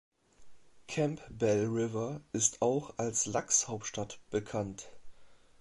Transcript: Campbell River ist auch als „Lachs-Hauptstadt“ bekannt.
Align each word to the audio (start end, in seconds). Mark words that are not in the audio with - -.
Campbell 0.87 1.67
River 1.67 2.21
ist 2.33 2.63
auch 2.63 2.97
als 2.97 3.27
„Lachs-Hauptstadt“ 3.27 4.19
bekannt. 4.31 4.89